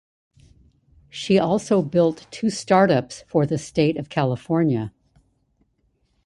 She 1.09 1.37
also 1.37 1.83
built 1.83 2.25
two 2.31 2.49
startups 2.49 3.23
for 3.27 3.45
the 3.45 3.59
state 3.59 3.97
of 3.97 4.09
California. 4.09 4.91